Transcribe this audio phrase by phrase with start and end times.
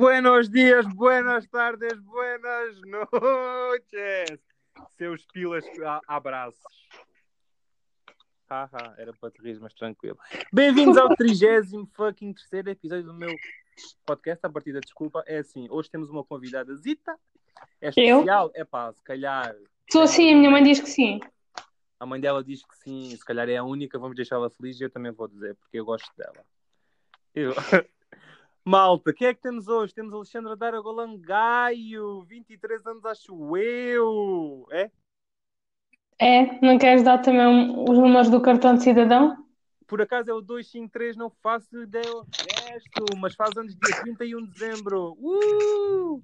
[0.00, 4.40] Buenos dias, buenas tardes, buenas noches.
[4.96, 6.88] Seus pilas, a- abraços.
[8.48, 10.16] Haha, era para te rir, mas tranquilo.
[10.50, 13.28] Bem-vindos ao 30 fucking terceiro episódio do meu
[14.06, 14.40] podcast.
[14.46, 17.14] A partir da desculpa é assim: hoje temos uma convidada Zita.
[17.78, 19.54] É especial, é pá, se calhar.
[19.92, 21.20] Sou assim, a minha mãe diz que sim.
[22.00, 24.84] A mãe dela diz que sim, se calhar é a única, vamos deixá-la feliz e
[24.84, 26.42] eu também vou dizer, porque eu gosto dela.
[27.34, 27.52] Eu...
[28.64, 29.94] Malta, quem é que temos hoje?
[29.94, 34.66] Temos Alexandra Dara Golangaio, 23 anos, acho eu.
[34.70, 34.90] É?
[36.18, 39.36] É, não queres dar também os números do cartão de cidadão?
[39.86, 42.24] Por acaso é o 253, não faço ideia o
[42.68, 45.16] resto, mas faz anos dia 31 de dezembro.
[45.18, 46.22] Uh!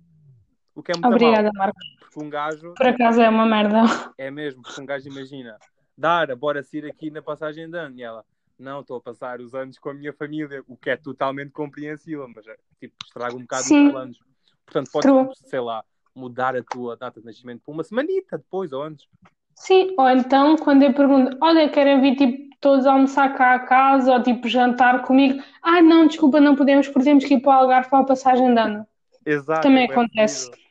[0.75, 1.85] O que é muito Obrigada, mal, Marcos.
[1.99, 3.79] porque um gajo, Por acaso é uma merda.
[4.19, 5.57] é mesmo, porque um gajo imagina,
[5.97, 8.23] Dara, bora sair aqui na passagem de ano, e ela,
[8.59, 12.29] não, estou a passar os anos com a minha família, o que é totalmente compreensível,
[12.35, 13.87] mas é, tipo, estraga um bocado Sim.
[13.87, 14.19] os planos.
[14.65, 15.49] Portanto, podes, True.
[15.49, 19.07] sei lá, mudar a tua data de nascimento por uma semanita depois ou antes.
[19.55, 24.13] Sim, ou então quando eu pergunto, olha, querem vir tipo todos almoçar cá a casa
[24.13, 25.43] ou tipo jantar comigo?
[25.63, 28.53] Ah, não, desculpa, não podemos, porque temos que ir para o Algarve para a passagem
[28.53, 28.87] de ano.
[29.25, 29.63] Exato.
[29.63, 30.51] Também é acontece.
[30.51, 30.67] possível.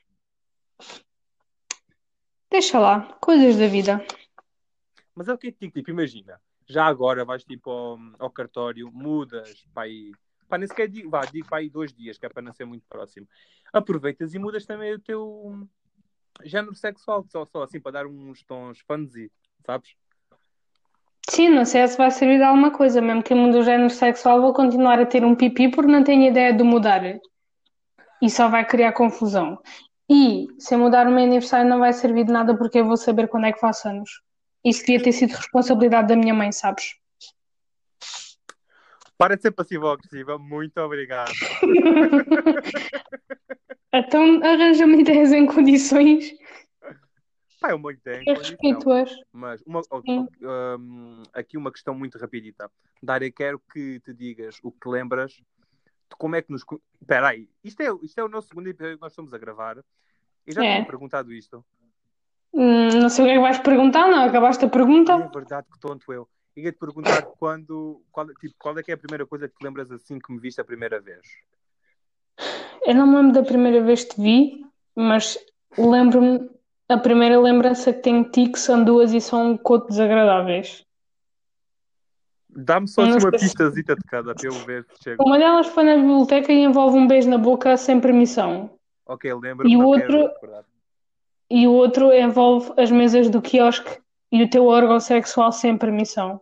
[2.49, 4.05] Deixa lá, coisas da vida.
[5.13, 8.29] Mas é o que eu te digo, tipo, imagina, já agora vais tipo ao, ao
[8.29, 10.11] cartório, mudas para aí,
[10.47, 12.65] pá, nem sequer digo, vá, digo para aí dois dias, que é para não ser
[12.65, 13.27] muito próximo.
[13.71, 15.67] Aproveitas e mudas também o teu
[16.43, 19.31] género sexual, só, só assim para dar uns tons fantasy,
[19.65, 19.95] sabes?
[21.29, 23.89] Sim, não sei se vai servir de alguma coisa, mesmo que eu mude o género
[23.89, 27.01] sexual, vou continuar a ter um pipi porque não tenho ideia de mudar.
[28.21, 29.59] E só vai criar confusão.
[30.09, 32.95] E se eu mudar o meu aniversário não vai servir de nada porque eu vou
[32.95, 34.21] saber quando é que faço anos.
[34.65, 36.95] Isso devia ter sido responsabilidade da minha mãe, sabes?
[39.17, 41.31] Para de ser passivo-agressiva, muito obrigado.
[43.93, 46.33] Então arranja-me ideias em condições
[47.61, 48.51] Pá, é uma ideia em que condição.
[48.57, 49.11] respeituas.
[49.31, 49.81] Mas uma,
[50.77, 52.69] um, aqui uma questão muito rapidita.
[53.01, 56.65] Dária, quero que te digas o que lembras de como é que nos.
[56.99, 59.77] Espera aí, isto é, isto é o nosso segundo episódio que nós estamos a gravar.
[59.77, 60.73] Eu já É.
[60.75, 61.65] tinha perguntado isto.
[62.55, 64.23] Hum, não sei o que é que vais perguntar, não?
[64.23, 65.29] Acabaste a É pergunta?
[65.33, 66.27] verdade, que tonto eu.
[66.55, 69.91] Ia-te perguntar quando, qual, tipo, qual é que é a primeira coisa que te lembras
[69.91, 71.21] assim que me viste a primeira vez?
[72.85, 75.37] Eu não me lembro da primeira vez que te vi, mas
[75.77, 76.49] lembro-me.
[76.87, 80.85] A primeira lembrança que tenho de ti que são duas e são um coto desagradáveis.
[82.47, 85.23] Dá-me só uma pistazita de cada para eu ver se chego.
[85.25, 88.69] Uma delas foi na biblioteca e envolve um beijo na boca sem permissão.
[89.07, 89.73] Ok, lembro-me.
[89.73, 90.63] E o quero outro- recordar.
[91.55, 96.41] E o outro envolve as mesas do quiosque e o teu órgão sexual sem permissão.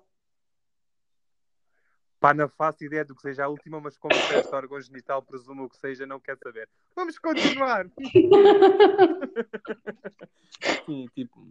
[2.20, 5.70] Pá, não faço ideia do que seja a última, mas como disseste órgão genital, presumo
[5.70, 6.68] que seja, não quero saber.
[6.96, 7.86] Vamos continuar.
[10.84, 11.48] Sim, tipo,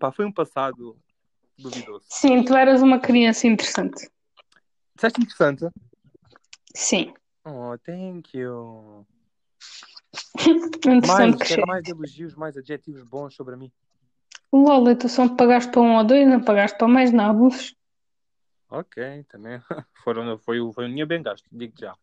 [0.00, 0.98] pá, foi um passado
[1.56, 2.06] duvidoso.
[2.08, 4.10] Sim, tu eras uma criança interessante.
[4.96, 5.68] Disseste interessante?
[6.74, 7.14] Sim.
[7.44, 9.06] Oh, thank you.
[11.06, 13.70] Mais, quero mais elogios, mais adjetivos bons sobre mim.
[14.52, 17.74] Lola, tu só pagaste para um ou dois, não pagaste para mais nabos.
[18.68, 19.60] Ok, também
[20.04, 21.94] foram, foi, o- foi um dinheiro bem gasto, digo já.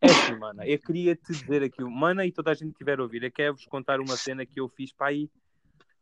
[0.00, 2.98] É assim, mana, eu queria te dizer aqui, mana, e toda a gente que estiver
[2.98, 5.30] a ouvir, eu quero-vos contar uma cena que eu fiz para aí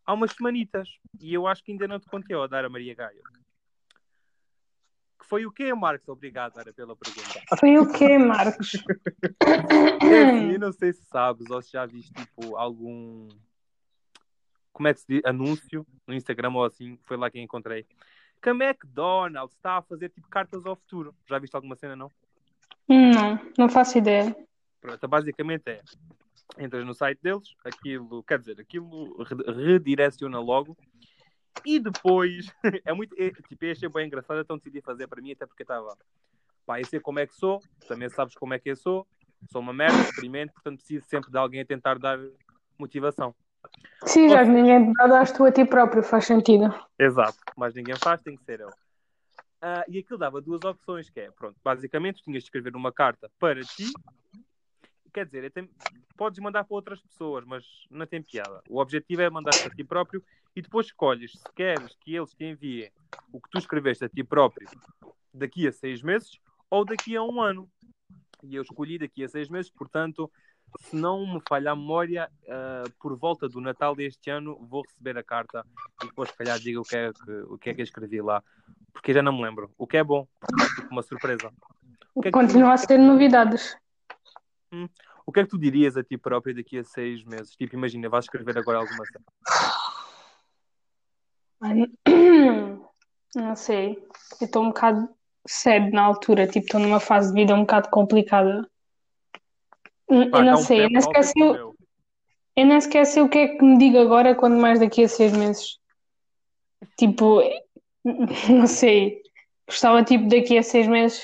[0.05, 0.89] há umas semanitas,
[1.21, 3.23] e eu acho que ainda não te contei, ó, Dara Maria Gaio.
[5.29, 6.09] Foi o quê, Marcos?
[6.09, 7.41] Obrigado, Dara, pela pergunta.
[7.59, 8.73] Foi o quê, Marcos?
[10.03, 13.29] É eu não sei se sabes ou se já viste, tipo, algum...
[14.73, 15.25] Como é que se diz?
[15.25, 17.87] Anúncio no Instagram ou assim, foi lá que encontrei.
[18.43, 21.15] Que a McDonald's está a fazer, tipo, cartas ao futuro.
[21.29, 22.11] Já viste alguma cena, não?
[22.89, 24.37] Não, não faço ideia.
[24.81, 25.81] Pronto, basicamente é
[26.59, 30.77] entras no site deles, aquilo, quer dizer, aquilo re- redireciona logo
[31.65, 32.47] e depois
[32.85, 35.63] é muito, é, tipo, eu achei bem engraçado, então decidi fazer para mim, até porque
[35.63, 35.97] estava,
[36.67, 39.07] pá, eu sei como é que sou, também sabes como é que eu sou,
[39.51, 42.19] sou uma merda, experimento, portanto preciso sempre de alguém a tentar dar
[42.79, 43.35] motivação.
[44.05, 46.75] Sim, já ninguém dá, dás tu a ti próprio, faz sentido.
[46.99, 48.69] Exato, mas ninguém faz, tem que ser eu.
[49.61, 52.93] Ah, e aquilo dava duas opções, que é, pronto, basicamente tu tinhas de escrever uma
[52.93, 53.91] carta para ti,
[55.15, 55.71] quer dizer, eu tenho-
[56.17, 58.61] podes mandar para outras pessoas, mas não tem piada.
[58.69, 60.23] O objetivo é mandar para ti próprio
[60.55, 62.91] e depois escolhes se queres que eles te enviem
[63.33, 64.69] o que tu escreveste a ti próprio
[65.33, 66.39] daqui a seis meses
[66.69, 67.71] ou daqui a um ano.
[68.43, 70.31] E eu escolhi daqui a seis meses, portanto,
[70.79, 75.17] se não me falha a memória, ah, por volta do Natal deste ano vou receber
[75.17, 75.65] a carta
[76.03, 78.21] e depois se calhar diga o que é que, o que, é que eu escrevi
[78.21, 78.43] lá.
[78.93, 79.73] Porque já não me lembro.
[79.79, 81.53] O que é bom, porque é tipo uma surpresa.
[82.15, 83.77] O que é que a ser novidades.
[85.27, 87.55] O que é que tu dirias a ti próprio daqui a seis meses?
[87.57, 89.25] Tipo, imagina, vais escrever agora alguma cena.
[93.35, 93.99] Não sei.
[94.41, 95.09] Eu estou um bocado
[95.47, 96.47] sad na altura.
[96.47, 98.69] Tipo, estou numa fase de vida um bocado complicada.
[100.09, 100.85] Eu Pá, não dá um sei.
[100.85, 101.77] Eu talk esqueci, o- eu.
[102.57, 105.33] eu nem esqueci o que é que me diga agora, quando mais daqui a seis
[105.33, 105.79] meses.
[106.99, 107.41] Tipo,
[108.51, 109.23] não sei.
[109.67, 111.23] Gostava, tipo, daqui a seis meses.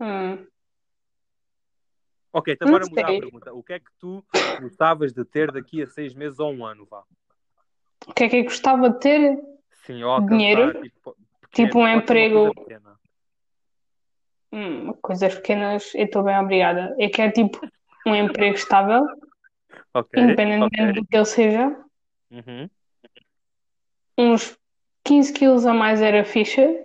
[0.00, 0.46] Hum,
[2.36, 3.54] Ok, então agora mudar a pergunta.
[3.54, 4.22] O que é que tu
[4.60, 7.02] gostavas de ter daqui a seis meses ou um ano, vá?
[8.06, 9.38] O que é que eu gostava de ter?
[9.86, 10.82] Sim, alcançar, Dinheiro.
[10.82, 11.68] tipo, pequeno.
[11.68, 12.54] Tipo um emprego.
[12.54, 13.00] coisa.
[14.52, 16.94] Hum, coisas pequenas, eu estou bem obrigada.
[16.98, 17.58] Eu quero, tipo,
[18.06, 19.06] um emprego estável,
[19.94, 20.92] Ok, independentemente ok.
[20.92, 21.84] do que ele seja.
[22.30, 22.68] Uhum.
[24.18, 24.58] Uns
[25.04, 26.84] 15 quilos a mais era ficha.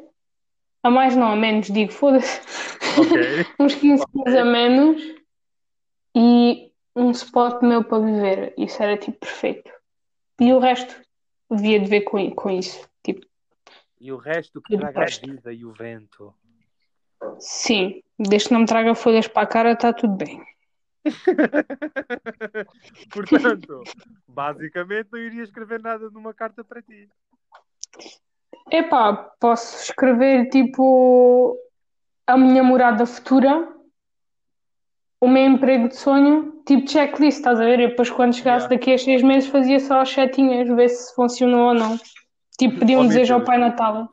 [0.81, 2.39] A mais não, a menos, digo, foda-se.
[2.97, 3.45] Ok.
[3.59, 5.20] Uns 15 quilos a menos.
[6.15, 8.53] E um spot meu para viver.
[8.57, 9.71] Isso era, tipo, perfeito.
[10.39, 10.95] E o resto,
[11.49, 12.87] devia de ver com, com isso.
[13.03, 13.25] Tipo,
[13.99, 15.27] E o resto que traga a resto.
[15.27, 16.33] vida e o vento.
[17.39, 20.43] sim, desde que não me traga folhas para a cara, está tudo bem.
[23.11, 23.83] Portanto,
[24.27, 27.09] basicamente não iria escrever nada numa carta para ti.
[28.71, 31.57] Epá, posso escrever tipo
[32.27, 33.70] a minha morada futura,
[35.21, 37.79] o meu emprego de sonho, tipo checklist, estás a ver?
[37.79, 38.75] E depois quando chegasse Yeah.
[38.75, 41.95] daqui a seis meses fazia só as setinhas, ver se funcionou ou não.
[42.57, 43.43] Tipo, pedir um desejo ao.
[43.43, 44.11] Pai Natal.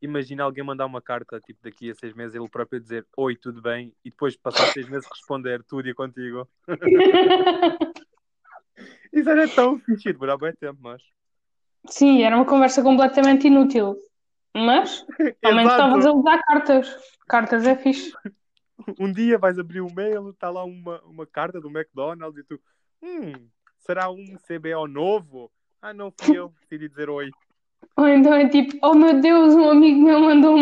[0.00, 3.60] Imagina alguém mandar uma carta, tipo, daqui a seis meses, ele próprio dizer Oi, tudo
[3.60, 3.92] bem?
[4.02, 6.48] E depois, passar seis meses, responder tudo e contigo.
[9.12, 11.02] Isso era tão fixe, demorava bem tempo, mas.
[11.86, 13.96] Sim, era uma conversa completamente inútil.
[14.56, 15.04] Mas,
[15.44, 16.96] ao menos estavas a usar cartas.
[17.28, 18.12] Cartas é fixe.
[18.98, 22.60] Um dia vais abrir o mail, está lá uma, uma carta do McDonald's e tu,
[23.02, 23.48] hum,
[23.78, 25.50] será um CBO novo?
[25.80, 27.30] Ah, não fui eu, decidi dizer oi.
[27.96, 30.56] Ou então é tipo, oh meu Deus, um amigo meu mandou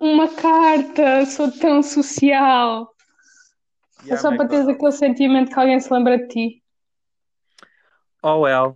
[0.00, 2.94] uma carta, sou tão social.
[4.00, 6.62] É Yeah, só para teres aquele sentimento que alguém se lembra de ti.
[8.22, 8.74] Oh well,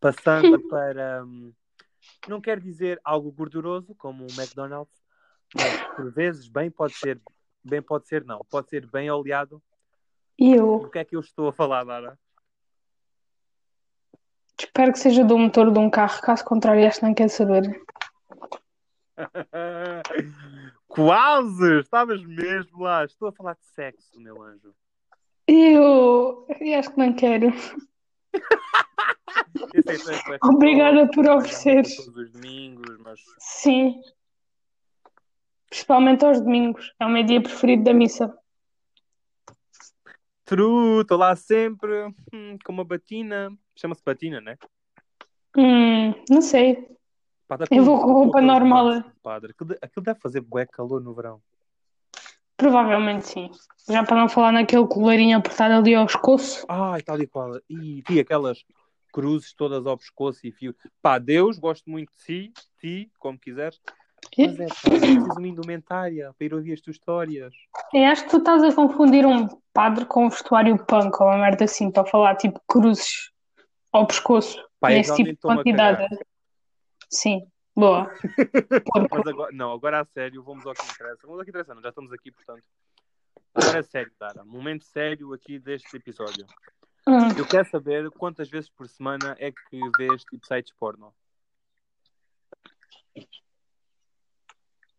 [0.00, 1.24] passando para.
[1.24, 1.52] hum,
[2.28, 5.02] não quer dizer algo gorduroso, como o McDonald's,
[5.54, 7.20] mas por vezes bem pode ser,
[7.64, 9.62] bem pode ser não, pode ser bem oleado.
[10.38, 12.18] E eu Do que é que eu estou a falar, Dara?
[14.58, 17.62] espero que seja do motor de um carro, caso contrário, este não quer saber.
[20.88, 21.80] Quase!
[21.80, 23.04] Estavas mesmo lá.
[23.04, 24.74] Estou a falar de sexo, meu anjo.
[25.46, 27.52] Eu, eu acho que não quero.
[29.86, 34.00] És bué Obrigada por missa todos os domingos, mas Sim.
[35.74, 36.94] Principalmente aos domingos.
[37.00, 38.32] É o meu dia preferido da missa.
[40.44, 43.50] True, estou lá sempre hum, com uma batina.
[43.74, 44.56] Chama-se batina, né?
[45.56, 46.86] Hum, não sei.
[47.48, 49.02] Pá, Eu vou com roupa normal.
[49.20, 49.50] Padre.
[49.50, 51.42] Aquilo, aquilo deve fazer bué calor no verão.
[52.56, 53.50] Provavelmente sim.
[53.88, 56.64] Já para não falar naquele coleirinho apertado ali ao pescoço.
[56.68, 57.50] Ai, tal e qual.
[57.68, 58.64] E tinha aquelas
[59.12, 60.72] cruzes todas ao pescoço e fio.
[61.02, 63.80] Pá, Deus, gosto muito de si, ti, como quiseres.
[64.38, 67.54] Mas é, eu preciso uma indumentária para ir ouvir as tuas histórias.
[67.92, 71.38] Eu acho que tu estás a confundir um padre com um vestuário punk ou uma
[71.38, 73.30] merda assim, para falar tipo cruzes
[73.92, 74.62] ao pescoço.
[74.80, 76.06] Pá, nesse tipo de quantidade.
[77.10, 78.10] Sim, boa.
[79.30, 81.20] Agora, não, agora a sério, vamos ao que interessa.
[81.22, 82.64] Vamos ao que interessa, não, já estamos aqui, portanto.
[83.54, 84.44] Agora é sério, Tara.
[84.44, 86.44] Momento sério aqui deste episódio.
[87.06, 91.14] Hum, Eu quero saber quantas vezes por semana é que vês tipo sites porno.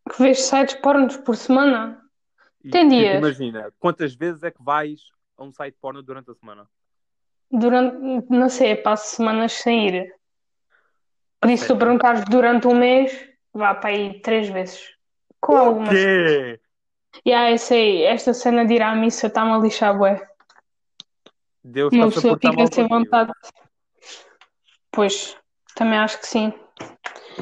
[0.10, 2.02] Que vês sites pornos por semana?
[2.64, 3.18] E, Tem tipo, dias.
[3.18, 5.02] imagina, quantas vezes é que vais
[5.38, 6.68] a um site porno durante a semana?
[7.52, 10.16] Durante, não sei, passo semanas sem ir.
[11.40, 14.96] Por isso, se tu perguntares durante um mês, vá para aí três vezes.
[15.40, 15.90] Com algumas.
[15.90, 16.60] quê?
[17.24, 20.28] E ah, eu sei, esta cena de ir à missa está-me a lixar, bué.
[21.64, 23.32] Deus Uma pessoa fica sem vontade.
[24.92, 25.38] Pois,
[25.76, 26.54] também acho que sim.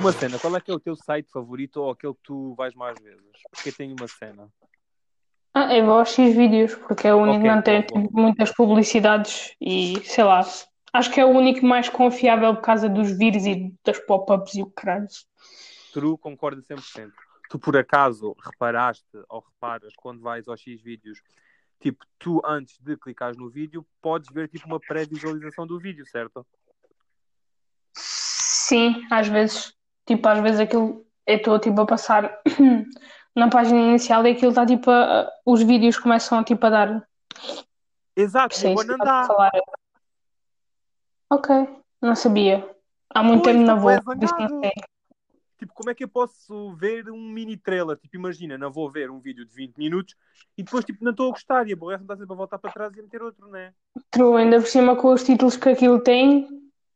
[0.03, 2.75] Uma cena, qual é que é o teu site favorito ou aquele que tu vais
[2.75, 3.24] mais vezes?
[3.50, 4.50] Porque tenho uma cena.
[5.53, 8.51] Ah, eu vou aos X vídeos, porque é o único que não tem tipo, muitas
[8.51, 10.41] publicidades e sei lá.
[10.91, 14.62] Acho que é o único mais confiável por causa dos vírus e das pop-ups e
[14.62, 15.07] o caralho.
[15.93, 17.10] True, concordo 100%.
[17.50, 21.22] Tu por acaso reparaste ou reparas quando vais aos X vídeos,
[21.79, 26.45] tipo, tu antes de clicares no vídeo, podes ver tipo uma pré-visualização do vídeo, certo?
[27.93, 29.74] Sim, às vezes.
[30.05, 31.05] Tipo, às vezes aquilo.
[31.25, 32.38] Eu estou tipo a passar
[33.33, 37.07] na página inicial e aquilo está tipo a, os vídeos começam tipo a dar.
[38.15, 39.27] Exato, Sim, e agora isso não que estás a dá.
[39.27, 39.51] falar.
[41.29, 41.55] Ok,
[42.01, 42.69] não sabia.
[43.10, 43.91] Há muito Pois, tempo não vou.
[43.91, 44.62] não.
[45.57, 47.98] Tipo, como é que eu posso ver um mini trailer?
[47.98, 50.13] Tipo, imagina, não vou ver um vídeo de 20 minutos
[50.57, 52.93] e depois, tipo, não estou a gostar e aborrece-me estar sempre a voltar para trás
[52.95, 53.72] e a meter outro, né?
[54.12, 56.50] True, ainda por cima com os títulos que aquilo tem,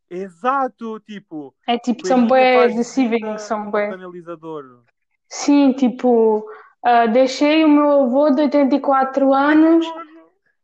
[0.09, 4.83] Exato, tipo, é tipo, Coelhinha são deceiving, visita são canalizador.
[5.27, 6.49] Sim, tipo,
[6.83, 9.85] ah, deixei o meu avô de 84 anos.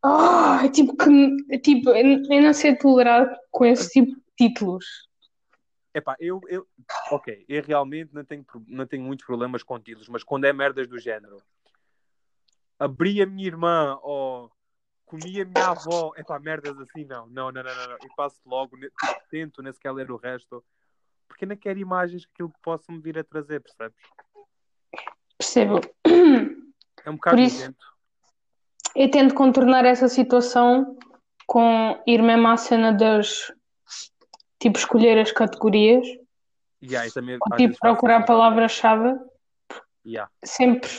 [0.06, 4.86] Oh, é tipo que, é tipo, eu não sei tolerar com esse tipo de títulos.
[5.94, 6.66] Epá, eu, eu,
[7.12, 10.88] ok, eu realmente não tenho, não tenho muitos problemas com títulos, mas quando é merdas
[10.88, 11.38] do género,
[12.80, 14.63] abri a minha irmã ou comi
[15.18, 17.98] a minha avó, epá, merdas assim, não, não, não, não, não, não.
[18.02, 18.94] eu passo logo, tipo,
[19.30, 20.64] tento, nem sequer ler o resto,
[21.28, 23.98] porque não quero imagens que aquilo possa me vir a trazer, percebes?
[25.38, 25.82] Percebo.
[27.06, 27.76] É um bocado Por isso-.
[28.96, 30.98] Eu tento contornar essa situação
[31.48, 33.52] com ir mesmo à cena das,
[34.60, 36.06] tipo, escolher as categorias,
[36.82, 39.18] Yeah, eu também, tipo, procurar a palavra-chave,
[40.06, 40.30] Yeah.
[40.44, 40.90] sempre,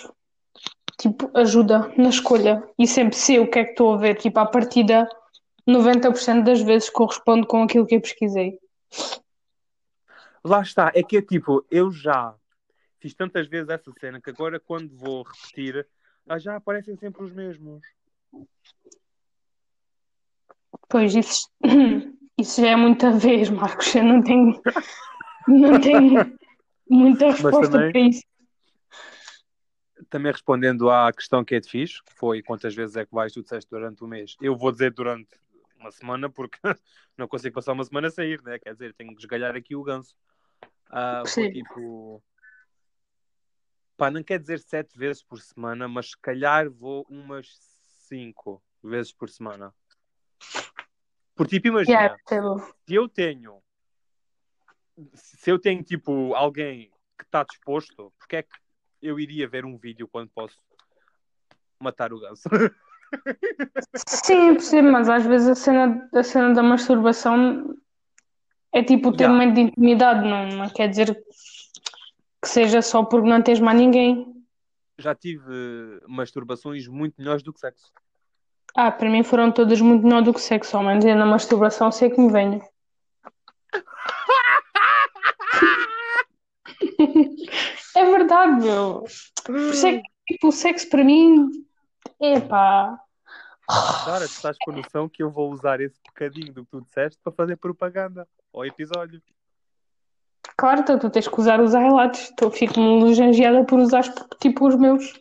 [0.99, 2.63] tipo, ajuda na escolha.
[2.79, 5.09] E sempre sei o que é que estou a ver, tipo, à partida,
[5.67, 8.59] 90% das vezes corresponde com aquilo que eu pesquisei.
[10.45, 12.35] Lá está, é que é tipo, eu já
[13.01, 15.87] fiz tantas vezes essa cena que agora quando vou repetir,
[16.29, 17.83] ah, já aparecem sempre os mesmos.
[20.89, 21.49] Pois, isso,
[22.39, 23.95] isso já é muita vez, Marcos.
[23.95, 24.61] Eu não tenho,
[25.49, 26.39] não tenho
[26.89, 28.23] muita resposta também- para isso.
[30.15, 33.33] Também respondendo à questão que é te fiz, que foi quantas vezes é que vais,
[33.33, 34.37] tu disseste durante o mês.
[34.41, 35.29] Eu vou dizer durante
[35.77, 36.57] uma semana, porque
[37.19, 38.61] não consigo passar uma semana a sair, né?
[38.61, 40.15] Quer dizer, tenho que esgalhar aqui o ganso.
[40.89, 41.51] Ah, vou Sim.
[41.51, 42.23] tipo.
[43.97, 47.49] Pá, não quer dizer sete vezes por semana, mas se calhar vou umas
[48.07, 49.75] cinco vezes por semana.
[51.35, 51.99] Por tipo, imagina.
[51.99, 52.17] Yeah,
[52.87, 53.61] se eu tenho
[55.13, 58.64] se eu tenho tipo alguém que está disposto, porque é que
[59.05, 60.57] eu iria ver um vídeo quando posso
[61.79, 62.49] matar o ganso?
[63.95, 67.77] Sim, percebo, mas às vezes a cena, a cena da masturbação
[68.73, 69.33] é tipo ter Yeah.
[69.33, 71.15] momento de intimidade, não, não quer dizer
[72.43, 74.27] que seja só porque não tens mais ninguém.
[74.99, 77.93] Já tive masturbações muito melhores do que sexo.
[78.75, 81.93] Ah, para mim foram todas muito melhor do que sexo, ao menos eu na masturbação
[81.93, 82.63] sei que me venho.
[88.05, 89.05] É verdade, meu.
[89.45, 91.51] Por isso é que tipo, o sexo para mim,
[92.21, 92.99] epá,
[94.05, 97.19] Cara, tu estás com noção que eu vou usar esse bocadinho do que tu disseste
[97.23, 99.23] para fazer propaganda ao episódio.
[100.57, 102.29] claro, então tu tens que usar os highlights.
[102.29, 104.03] Estou, fico-me lisonjeada por usar
[104.39, 105.15] tipo os meus.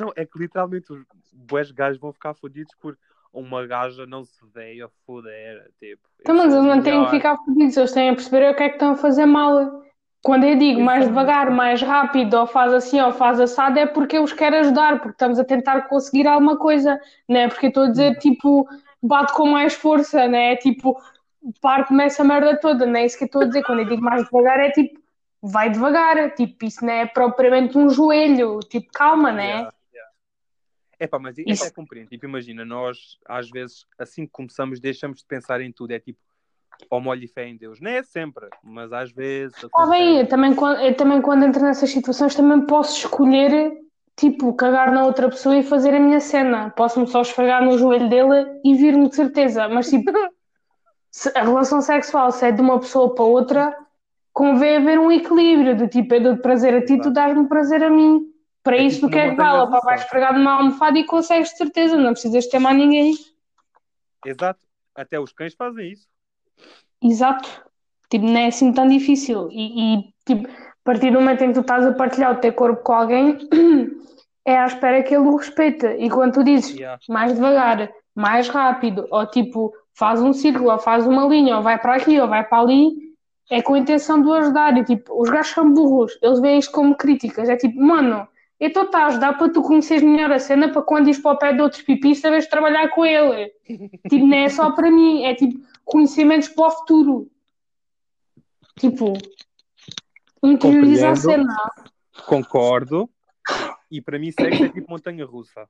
[0.00, 2.98] Não, é que literalmente os bués gajos vão ficar fodidos por
[3.32, 5.70] uma gaja não se veio a foder.
[5.78, 8.56] Tipo, Então, mas sou eles não têm que ficar fodidos, eles têm a perceber o
[8.56, 9.84] que é que estão a fazer mal.
[10.26, 14.18] Quando eu digo mais devagar, mais rápido, ou faz assim, ou faz assado, é porque
[14.18, 17.48] eu os quero ajudar, porque estamos a tentar conseguir alguma coisa, não é?
[17.48, 18.68] Porque eu estou a dizer, tipo,
[19.00, 20.56] bate com mais força, não é?
[20.56, 21.00] Tipo,
[21.62, 23.62] parte-me essa merda toda, não é isso que eu estou a dizer.
[23.62, 25.00] Quando eu digo mais devagar, é tipo,
[25.40, 29.50] vai devagar, tipo, isso não é propriamente um joelho, tipo, calma, não é?
[29.50, 30.12] Yeah, yeah.
[30.98, 31.50] Epá, mas Isso.
[31.50, 32.08] isso é compreendo.
[32.08, 35.92] Tipo, imagina, nós às vezes, assim que começamos, deixamos de pensar em tudo.
[35.92, 36.18] É tipo,
[36.90, 37.80] ao molho e fé em Deus.
[37.80, 39.56] Não é sempre, mas às vezes.
[39.62, 43.72] Está bem, eu também, quando- eu também quando entro nessas situações também posso escolher,
[44.16, 46.70] tipo, cagar na outra pessoa e fazer a minha cena.
[46.70, 49.68] Posso-me só esfregar no joelho dele e vir-me de certeza.
[49.68, 50.10] Mas, tipo,
[51.10, 53.76] se a relação sexual se é de uma pessoa para outra,
[54.32, 57.90] convém haver um equilíbrio, de tipo, eu dou-te prazer a ti, tu dás-me prazer a
[57.90, 58.32] mim.
[58.62, 59.86] Para É isso, tipo queres uma montanha bala, pá, russa.
[59.86, 63.14] vais esfregar numa almofada e consegues de certeza, não precisas ter mais ninguém.
[64.24, 64.66] Exato.
[64.94, 66.08] Até os cães fazem isso.
[67.02, 67.48] Exato.
[68.10, 69.48] Tipo, não é assim tão difícil.
[69.50, 70.52] E, e, tipo, a
[70.84, 73.38] partir do momento em que tu estás a partilhar o teu corpo com alguém,
[74.46, 75.86] é à espera que ele o respeite.
[75.98, 77.00] E quando tu dizes Yeah.
[77.08, 81.78] mais devagar, mais rápido, ou tipo, faz um círculo, ou faz uma linha, ou vai
[81.78, 82.92] para aqui, ou vai para ali,
[83.50, 84.76] é com a intenção de o ajudar.
[84.78, 87.48] E tipo, os gajos são burros, eles veem isto como críticas.
[87.48, 88.26] É tipo, mano,
[88.58, 91.38] eu estou-te a ajudar para tu conheceres melhor a cena, para quando ires para o
[91.38, 93.52] pé de outros pipis, saberes trabalhar com ele.
[94.08, 97.30] Tipo, não é só para mim, é tipo conhecimentos para o futuro.
[98.78, 99.12] Tipo,
[100.42, 101.56] interiorizar a cena.
[102.26, 103.10] Concordo.
[103.90, 105.68] E para mim, sexo é tipo montanha russa.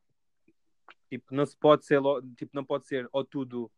[1.09, 2.01] Tipo, não se pode ser,
[2.37, 3.71] tipo, não pode ser ou tudo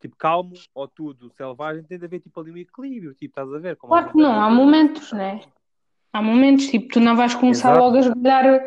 [0.00, 1.84] tipo calmo ou tudo selvagem.
[1.84, 3.14] Tem de haver tipo ali um equilíbrio.
[3.14, 3.76] Tipo, estás a ver?
[3.76, 4.54] Como Claro que não, há russa.
[4.56, 5.40] momentos, né?
[6.14, 7.84] Há momentos, tipo, tu não vais começar Exato.
[7.84, 8.62] logo a esgalhar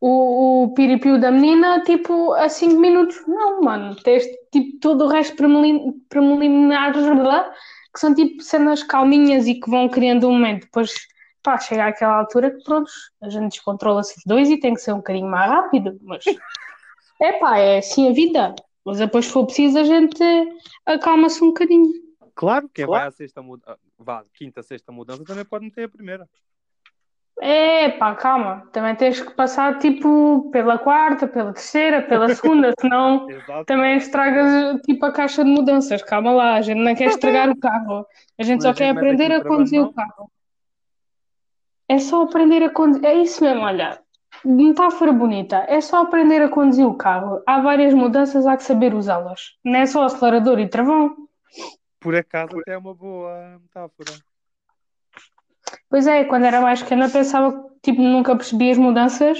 [0.00, 3.16] o, o piripiu da menina, tipo, a 5 minutos.
[3.24, 5.36] Não, mano, tens tipo todo o resto
[6.08, 7.52] preliminares, blá,
[7.94, 10.64] que são tipo cenas calminhas e que vão criando um momento.
[10.64, 10.92] Depois,
[11.40, 12.90] pá, chega àquela altura que, pronto,
[13.22, 16.24] a gente descontrola-se os dois e tem que ser um bocadinho mais rápido, mas
[17.22, 18.56] é pá, é assim a vida.
[18.84, 20.20] Mas depois, se for preciso, a gente
[20.84, 21.92] acalma-se um bocadinho.
[22.34, 23.02] Claro, quem Claro.
[23.02, 26.28] vai à sexta mudança, vá, quinta, sexta mudança também pode meter a primeira.
[27.40, 33.26] É pá, calma, também tens que passar tipo pela quarta, pela terceira, pela segunda, senão
[33.64, 36.02] também estragas tipo a caixa de mudanças.
[36.02, 38.06] Calma lá, a gente não quer estragar o carro,
[38.38, 40.30] a gente Mas só a quer gente mete aprender aqui a conduzir o carro.
[41.88, 44.00] É só aprender a conduzir, é isso mesmo, olha,
[44.44, 47.40] metáfora bonita, é só aprender a conduzir o carro.
[47.46, 49.56] Há várias mudanças, há que saber usá-las.
[49.64, 51.16] Não é só acelerador e travão.
[52.00, 54.12] Por acaso até é uma boa metáfora.
[55.88, 57.52] Pois é, quando era mais pequena pensava
[57.82, 59.38] que tipo, nunca percebia as mudanças,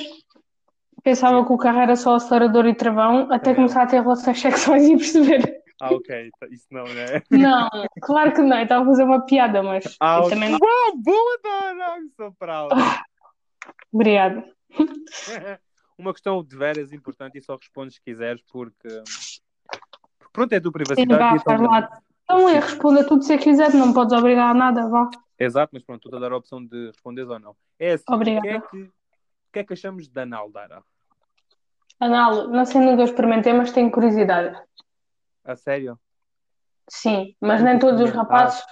[1.02, 4.40] pensava que o carro era só acelerador e travão, até Também começar a ter relações
[4.40, 5.62] sexuais e perceber.
[5.80, 7.22] Ah, ok, isso não, né?
[7.30, 7.68] Não,
[8.00, 10.30] claro que não, eu estava a fazer uma piada, mas Ah, eu ok.
[10.30, 10.58] também não.
[10.58, 12.00] Uau, boa, Dora!
[12.16, 12.74] Sou proud.
[13.92, 14.44] Obrigada.
[15.98, 18.88] Uma questão de veras importante e só respondes se quiseres porque,
[20.32, 21.98] pronto, é a tua Sim, privacidade vá, então.
[22.30, 25.08] Então, eu respondo a tudo se quiser, não podes obrigar a nada, vá.
[25.38, 27.56] Exato, mas pronto, estou a dar a opção de responderes ou não.
[27.78, 28.48] É assim, o que Obrigada.
[28.48, 28.92] é que, o
[29.50, 30.82] que é que achamos de anal, Dara?
[31.98, 34.60] Anal, não sei, nunca experimentei, mas tenho curiosidade.
[35.42, 35.98] A sério?
[36.86, 38.62] Sim, mas nem todos os rapazes.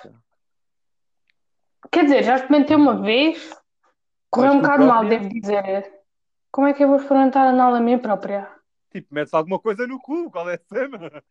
[1.91, 3.59] Quer dizer, já experimentei uma vez,
[4.29, 5.95] correu um bocado mal, devo dizer.
[6.53, 8.51] Como é que eu vou experimentar anal a mim própria?
[8.91, 11.23] Tipo, metes alguma coisa no cu, qual é a cena?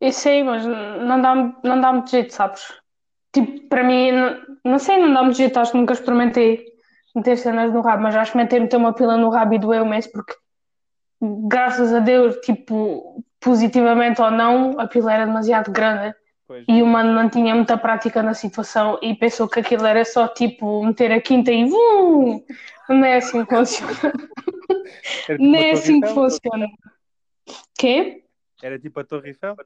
[0.00, 1.34] Eu sei, mas não dá,
[1.64, 2.62] não dá muito jeito, sabes?
[3.32, 5.58] Tipo, para mim, não, não sei, não dá muito jeito.
[5.58, 6.64] Acho que nunca experimentei
[7.14, 10.10] meter cenas no rabo, mas já experimentei meter uma pila no rabo e doeu imenso
[10.12, 10.34] porque,
[11.48, 16.14] graças a Deus, tipo, positivamente ou não, a pila era demasiado grande
[16.46, 20.04] Pois, e o mano não tinha muita prática na situação e pensou que aquilo era
[20.04, 22.44] só tipo meter a quinta e vum!
[22.88, 23.92] Não é assim que funciona.
[25.26, 26.66] tipo Não a é assim que funciona.
[27.76, 28.22] Quê?
[28.62, 29.56] Era tipo a Torre Eiffel?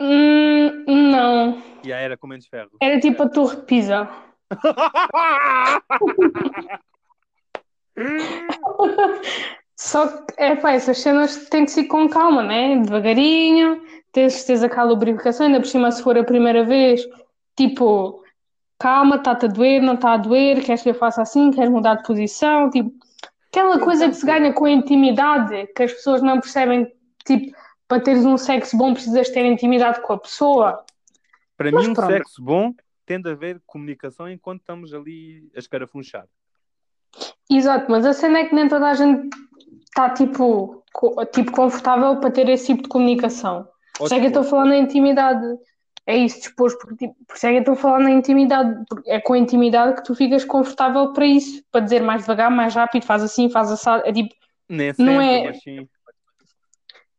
[0.00, 1.62] Hum, não.
[1.84, 2.70] E aí era com menos ferro.
[2.80, 4.08] Era tipo a Torre de Pisa.
[9.76, 12.76] Só que, é pá, essas cenas têm que ser com calma, né?
[12.78, 17.02] Devagarinho, ter certeza que há lubrificação, ainda por cima, se for a primeira vez,
[17.56, 18.22] tipo,
[18.78, 21.96] calma, está-te a doer, não está a doer, queres que eu faça assim, queres mudar
[21.96, 22.92] de posição, tipo,
[23.54, 26.92] aquela coisa que se ganha com a intimidade, que as pessoas não percebem,
[27.24, 30.84] tipo, para teres um sexo bom precisas ter intimidade com a pessoa.
[31.56, 32.12] Para Mas mim, um pronto.
[32.12, 32.74] sexo bom
[33.06, 36.26] tende a haver comunicação enquanto estamos ali a escarafunchar.
[37.48, 39.28] Exato, mas a cena é que nem toda a gente
[39.84, 40.82] está, tipo,
[41.32, 43.68] tipo, confortável para ter esse tipo de comunicação.
[43.96, 45.46] Por isso é que eu estou a falar na intimidade.
[46.06, 48.84] É isso, dispor, porque, tipo, por isso é que eu estou a falar na intimidade.
[49.06, 52.74] É com a intimidade que tu ficas confortável para isso, para dizer mais devagar, mais
[52.74, 54.02] rápido, faz assim, faz assado.
[54.06, 54.34] É tipo,
[54.68, 55.88] Nem sempre, Não é- sim.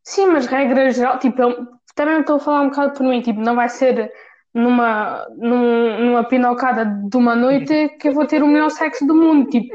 [0.04, 3.40] sim, mas regra geral, tipo, eu também estou a falar um bocado por mim, tipo,
[3.40, 4.12] não vai ser
[4.54, 9.16] numa, num- numa pinocada de uma noite que eu vou ter o melhor sexo do
[9.16, 9.74] mundo, tipo,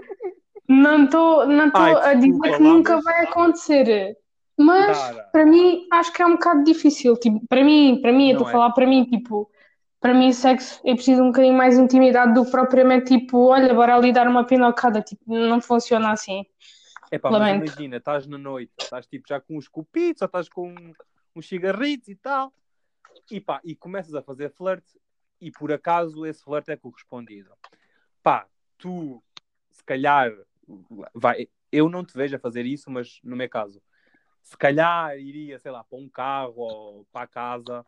[0.68, 4.16] não estou não Ai, a dizer desculpa que nunca vai acontecer,
[4.60, 5.22] mas Dara.
[5.32, 8.46] para mim acho que é um bocado difícil, tipo, para mim, para mim, eu estou
[8.46, 8.52] a é.
[8.52, 9.50] falar para mim, tipo,
[9.98, 13.72] para mim sexo é preciso um bocadinho mais de intimidade do que propriamente, tipo, olha,
[13.72, 16.44] bora ali dar uma pinocada, tipo, não funciona assim.
[17.10, 17.66] Epá, mas Lamento.
[17.66, 20.74] imagina, estás na noite, estás tipo já com uns cupitos, ou estás com
[21.34, 22.52] uns cigarritos e tal,
[23.30, 25.00] e pá, e começas a fazer flerte,
[25.40, 27.50] e por acaso esse flerte é correspondido.
[28.22, 28.46] Pá,
[28.78, 29.22] tu,
[29.70, 30.32] se calhar,
[31.14, 33.82] vai, eu não te vejo a fazer isso, mas no meu caso,
[34.42, 37.86] se calhar iria, sei lá, para um carro ou para a casa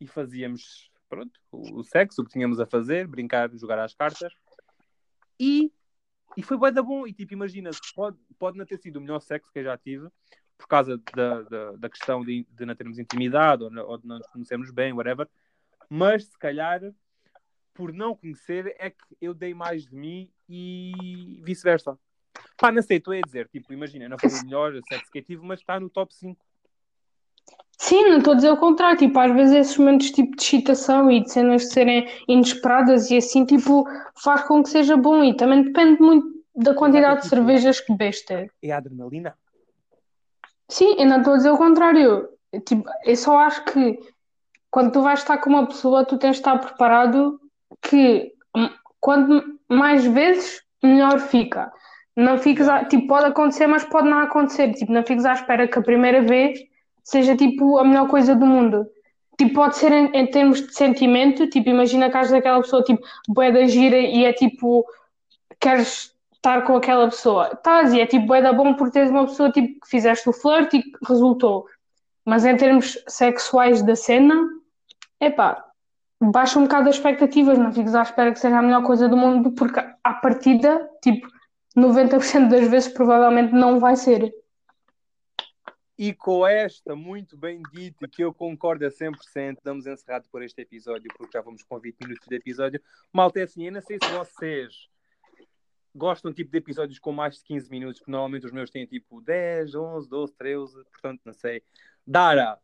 [0.00, 4.32] e fazíamos, pronto, o, sexo, o que tínhamos a fazer, brincar, jogar às cartas,
[5.38, 5.72] e
[6.36, 7.06] e foi bué da bom.
[7.06, 10.08] E tipo, imagina, pode, pode não ter sido o melhor sexo que eu já tive,
[10.56, 14.18] por causa da, da, da questão de, de não termos intimidade ou, ou de não
[14.18, 15.28] nos conhecermos bem, whatever.
[15.88, 16.80] Mas se calhar,
[17.74, 21.98] por não conhecer, é que eu dei mais de mim e vice-versa.
[22.56, 25.44] Pá, não sei, estou a dizer, tipo, imagina, não foi o melhor sexo que tive,
[25.44, 26.38] mas está no top 5.
[27.78, 31.10] Sim, não estou a dizer o contrário, tipo, às vezes esses momentos tipo de excitação
[31.10, 33.84] e de cenas de serem inesperadas e assim, tipo,
[34.22, 38.50] faz com que seja bom e também depende muito da quantidade de cervejas que bebeste.
[38.62, 39.34] É a adrenalina.
[40.68, 42.00] Sim, eu não estou a dizer o contrário.
[42.00, 43.98] Eu, Tipo, eu só acho que
[44.70, 47.40] quando tu vais estar com uma pessoa, tu tens de estar preparado
[47.80, 51.72] que hum, quando mais vezes, melhor fica.
[52.20, 54.72] Não fiques, à, tipo, pode acontecer, mas pode não acontecer.
[54.74, 56.58] Tipo, não fiques à espera que a primeira vez
[57.02, 58.86] seja, tipo, a melhor coisa do mundo.
[59.38, 63.02] Tipo, pode ser em, em termos de sentimento, tipo, imagina que has daquela pessoa, tipo,
[63.28, 64.84] bué da gira e é tipo,
[65.58, 67.50] queres estar com aquela pessoa.
[67.54, 70.32] Estás e é tipo, bué da bom por teres uma pessoa, tipo, que fizeste o
[70.32, 71.66] flirt e resultou.
[72.24, 74.34] Mas em termos sexuais da cena,
[75.18, 75.64] epá,
[76.20, 79.16] baixa um bocado as expectativas, não fiques à espera que seja a melhor coisa do
[79.16, 81.26] mundo, porque à partida, tipo,
[81.76, 84.32] 90% das vezes provavelmente não vai ser.
[85.96, 90.62] E com esta, muito bem dito, que eu concordo a 100%, damos encerrado por este
[90.62, 92.80] episódio, porque já vamos com 20 minutos de episódio.
[93.12, 94.88] Malta, é assim, eu não sei se vocês
[95.94, 99.20] gostam tipo de episódios com mais de 15 minutos, que normalmente os meus têm tipo
[99.20, 101.62] 10, 11, 12, 13, portanto, não sei.
[102.06, 102.58] Dara,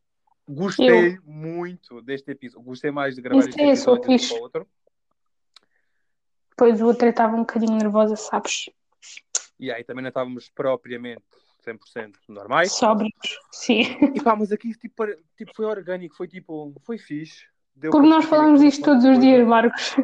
[0.49, 1.23] gostei eu...
[1.23, 4.69] muito deste episódio, gostei mais de gravar este episódio do que o outro.
[6.57, 8.71] Pois o outro estava um bocadinho nervosa, sabes?
[9.59, 11.23] E aí também não estávamos propriamente
[11.67, 12.73] 100% normais.
[12.73, 13.13] Sóbrios,
[13.51, 13.83] sim.
[14.15, 15.05] E pá, mas aqui tipo,
[15.37, 17.45] tipo, foi orgânico, foi tipo, foi fixe.
[17.75, 19.97] Deu Porque nós falamos isto todos os dias, Marcos.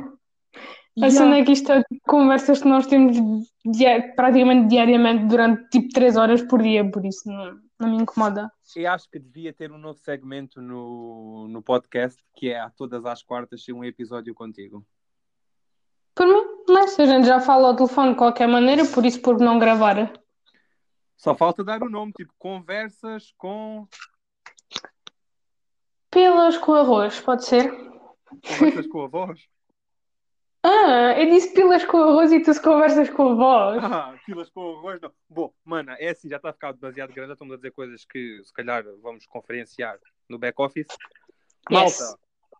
[1.01, 3.17] A cena é que isto é conversas que nós temos
[3.65, 8.53] dia praticamente diariamente durante tipo 3 horas por dia, por isso não, não me incomoda.
[8.77, 13.07] Eu acho que devia ter um novo segmento no, no podcast que é a todas
[13.07, 14.85] as quartas um episódio contigo.
[16.15, 19.39] Por mim, mas a gente já fala ao telefone de qualquer maneira, por isso por
[19.39, 20.13] não gravar.
[21.17, 23.87] Só falta dar o nome, tipo conversas com.
[26.11, 27.71] Pilas com arroz, pode ser?
[28.59, 29.41] Conversas com arroz?
[30.65, 33.83] Ah, eu disse pilas com arroz e tu se conversas com a voz.
[33.83, 35.13] Ah, pilas com arroz não.
[35.29, 38.41] Bom, mana, é assim, já está a ficar demasiado grande, estamos a dizer coisas que
[38.45, 39.99] se calhar vamos conferenciar
[40.29, 40.87] no back-office.
[41.69, 42.15] Malta, yes.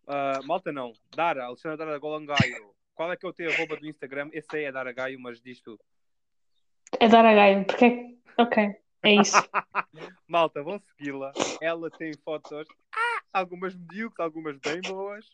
[0.09, 3.89] uh, malta não, Dara, Alexandra Dara Golangaio, qual é que é o teu arroba do
[3.89, 4.31] Instagram?
[4.33, 5.77] Esse aí é Dara Gaio, mas diz tu.
[7.01, 8.41] É Dara Gaio, porque é...
[8.41, 9.37] Ok, é isso.
[10.29, 11.33] malta, vão segui-la.
[11.61, 15.27] Ela tem fotos, ah, algumas medíocres, algumas bem boas.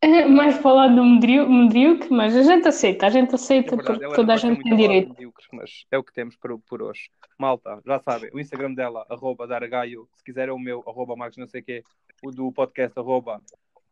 [0.34, 4.36] Mais falar do medíocre, mas a gente aceita, a gente aceita é porque toda a
[4.38, 5.14] gente tem direito.
[5.52, 7.10] Mas é o que temos por, por hoje.
[7.36, 11.36] Malta, já sabem, o Instagram dela, arroba Dargaio, se quiser é o meu, arroba Marcos
[11.36, 11.84] não sei o quê,
[12.22, 13.42] o do podcast, arroba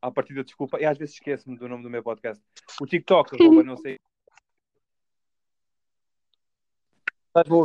[0.07, 2.43] a partir da desculpa, e às vezes esqueço-me do nome do meu podcast.
[2.81, 4.01] O TikTok, arroba não sei.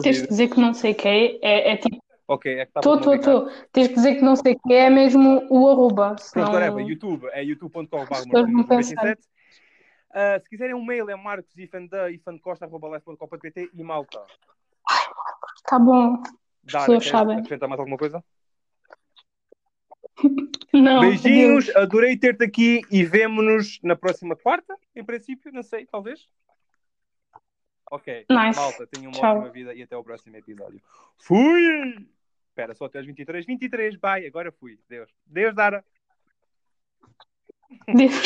[0.03, 2.71] Tens de dizer que não sei o que é, é, é tipo Ok, é que
[2.77, 3.49] Estou, estou, estou.
[3.73, 6.15] Tens que dizer que não sei o que é mesmo o arroba.
[6.17, 6.45] Senão...
[6.45, 8.05] Pronto, agora é YouTube, é youtube.com.br uh,
[10.41, 14.23] Se quiserem um mail é marcosifanda.costa.pt e malta.
[15.65, 16.23] Tá bom.
[16.65, 17.35] As pessoas sabem.
[17.37, 18.23] Acrescentar mais alguma coisa?
[20.73, 21.01] Não.
[21.01, 21.75] Beijinhos, adeus.
[21.75, 26.27] adorei ter-te aqui e vemo-nos na próxima quarta, em princípio, não sei, talvez.
[27.91, 28.25] Ok.
[28.29, 28.59] Nice.
[28.59, 29.35] Malta, tenham uma Tchau.
[29.37, 30.81] ótima vida e até o próximo episódio.
[31.17, 32.07] Fui!
[32.47, 33.45] Espera, só até às 23.
[33.45, 34.25] 23, bye.
[34.25, 34.79] Agora fui.
[34.87, 35.09] Deus.
[35.25, 35.83] Deus, Dara.
[37.93, 38.21] Deus.